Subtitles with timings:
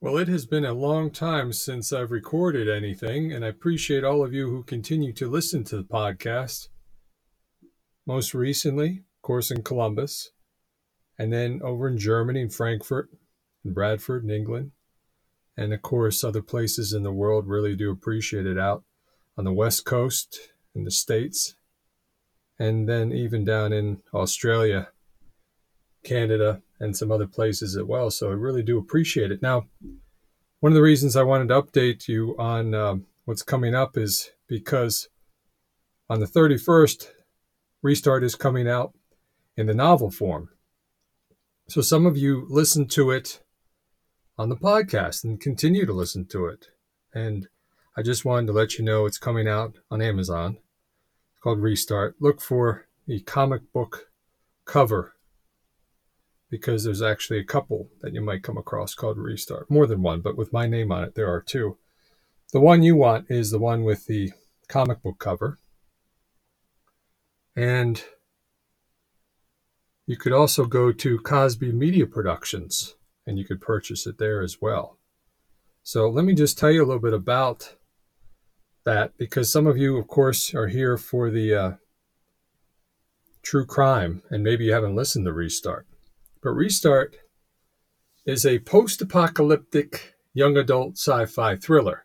[0.00, 4.24] Well, it has been a long time since I've recorded anything, and I appreciate all
[4.24, 6.68] of you who continue to listen to the podcast.
[8.06, 10.30] Most recently, of course, in Columbus,
[11.18, 13.10] and then over in Germany, in Frankfurt,
[13.64, 14.70] in Bradford, in England,
[15.56, 18.84] and of course, other places in the world really do appreciate it out
[19.36, 20.38] on the West Coast,
[20.76, 21.56] in the States,
[22.56, 24.90] and then even down in Australia,
[26.04, 28.10] Canada, and some other places as well.
[28.10, 29.42] So I really do appreciate it.
[29.42, 29.66] Now,
[30.60, 34.30] one of the reasons I wanted to update you on um, what's coming up is
[34.48, 35.08] because
[36.10, 37.08] on the 31st,
[37.82, 38.94] Restart is coming out
[39.56, 40.50] in the novel form.
[41.68, 43.42] So some of you listen to it
[44.38, 46.68] on the podcast and continue to listen to it.
[47.12, 47.48] And
[47.96, 50.58] I just wanted to let you know it's coming out on Amazon.
[51.32, 52.16] It's called Restart.
[52.20, 54.10] Look for the comic book
[54.64, 55.14] cover
[56.50, 59.70] because there's actually a couple that you might come across called Restart.
[59.70, 61.76] More than one, but with my name on it, there are two.
[62.52, 64.32] The one you want is the one with the
[64.68, 65.58] comic book cover.
[67.54, 68.02] And
[70.06, 72.94] you could also go to Cosby Media Productions
[73.26, 74.96] and you could purchase it there as well.
[75.82, 77.74] So let me just tell you a little bit about
[78.84, 81.72] that because some of you, of course, are here for the uh,
[83.42, 85.86] true crime and maybe you haven't listened to Restart.
[86.42, 87.16] But Restart
[88.24, 92.04] is a post apocalyptic young adult sci fi thriller.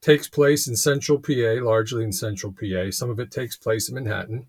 [0.00, 2.90] Takes place in central PA, largely in central PA.
[2.90, 4.46] Some of it takes place in Manhattan.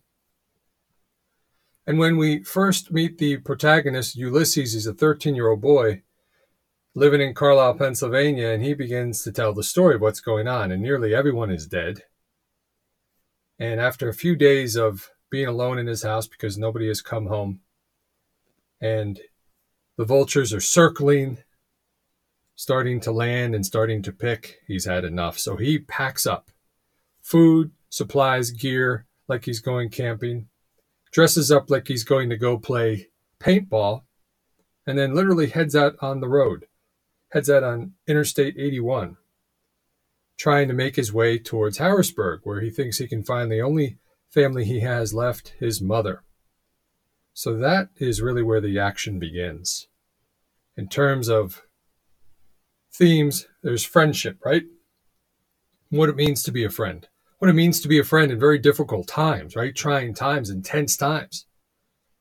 [1.86, 6.04] And when we first meet the protagonist, Ulysses, he's a 13 year old boy
[6.94, 10.72] living in Carlisle, Pennsylvania, and he begins to tell the story of what's going on.
[10.72, 12.04] And nearly everyone is dead.
[13.60, 17.28] And after a few days of being alone in his house because nobody has come
[17.28, 17.62] home,
[18.82, 19.20] and
[19.98, 21.38] the vultures are circling,
[22.56, 24.60] starting to land and starting to pick.
[24.68, 25.38] He's had enough.
[25.38, 26.50] So he packs up
[27.22, 30.48] food, supplies, gear, like he's going camping,
[31.12, 33.08] dresses up like he's going to go play
[33.40, 34.04] paintball,
[34.86, 36.66] and then literally heads out on the road,
[37.32, 39.18] heads out on Interstate 81,
[40.38, 43.98] trying to make his way towards Harrisburg, where he thinks he can find the only
[44.30, 46.24] family he has left his mother.
[47.34, 49.88] So that is really where the action begins.
[50.76, 51.64] In terms of
[52.94, 54.64] themes, there's friendship, right?
[55.90, 57.08] What it means to be a friend.
[57.40, 59.76] What it means to be a friend in very difficult times, right?
[59.76, 61.46] Trying times, intense times.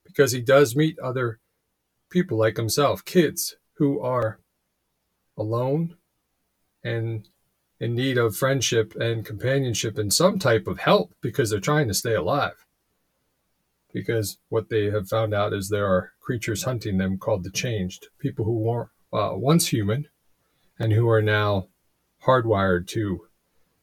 [0.04, 1.38] Because he does meet other
[2.10, 4.40] people like himself, kids who are
[5.36, 5.96] alone
[6.82, 7.28] and
[7.78, 11.94] in need of friendship and companionship and some type of help because they're trying to
[11.94, 12.66] stay alive
[13.92, 18.08] because what they have found out is there are creatures hunting them called the changed,
[18.18, 20.08] people who were uh, once human
[20.78, 21.68] and who are now
[22.24, 23.26] hardwired to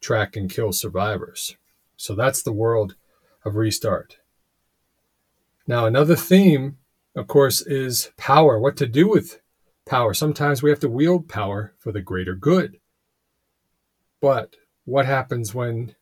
[0.02, 1.56] track and kill survivors.
[1.96, 2.96] So that's the world
[3.44, 4.18] of Restart.
[5.66, 6.78] Now, another theme,
[7.16, 9.42] of course, is power, what to do with
[9.86, 10.14] power.
[10.14, 12.80] Sometimes we have to wield power for the greater good.
[14.22, 15.96] But what happens when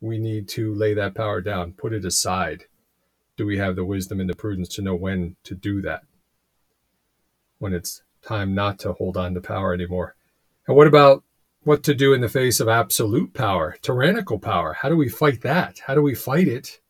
[0.00, 2.66] we need to lay that power down, put it aside?
[3.40, 6.02] Do we have the wisdom and the prudence to know when to do that?
[7.58, 10.14] When it's time not to hold on to power anymore.
[10.68, 11.24] And what about
[11.62, 14.74] what to do in the face of absolute power, tyrannical power?
[14.74, 15.78] How do we fight that?
[15.86, 16.80] How do we fight it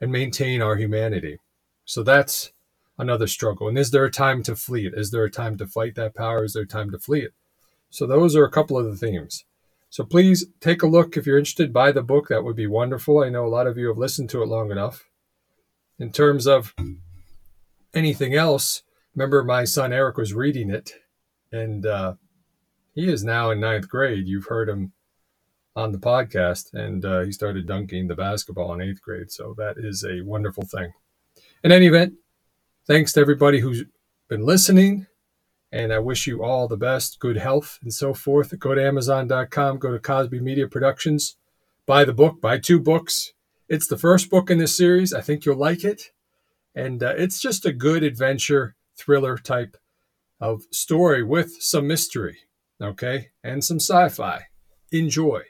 [0.00, 1.40] and maintain our humanity?
[1.84, 2.52] So that's
[2.96, 3.66] another struggle.
[3.66, 4.94] And is there a time to flee it?
[4.96, 6.44] Is there a time to fight that power?
[6.44, 7.34] Is there a time to flee it?
[7.88, 9.44] So those are a couple of the themes.
[9.88, 11.72] So please take a look if you're interested.
[11.72, 12.28] Buy the book.
[12.28, 13.24] That would be wonderful.
[13.24, 15.09] I know a lot of you have listened to it long enough
[16.00, 16.74] in terms of
[17.94, 18.82] anything else,
[19.14, 20.94] remember my son Eric was reading it,
[21.52, 22.14] and uh,
[22.94, 24.26] he is now in ninth grade.
[24.26, 24.92] You've heard him
[25.76, 29.30] on the podcast, and uh, he started dunking the basketball in eighth grade.
[29.30, 30.92] So that is a wonderful thing.
[31.62, 32.14] In any event,
[32.86, 33.84] thanks to everybody who's
[34.28, 35.06] been listening.
[35.72, 38.58] And I wish you all the best, good health, and so forth.
[38.58, 41.36] Go to Amazon.com, go to Cosby Media Productions,
[41.86, 43.32] buy the book, buy two books.
[43.70, 45.14] It's the first book in this series.
[45.14, 46.10] I think you'll like it.
[46.74, 49.76] And uh, it's just a good adventure thriller type
[50.40, 52.38] of story with some mystery,
[52.82, 54.46] okay, and some sci fi.
[54.90, 55.42] Enjoy.